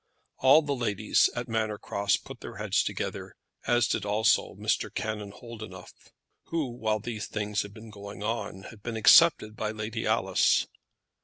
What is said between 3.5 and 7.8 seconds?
as did also Mr. Canon Holdenough, who, while these things had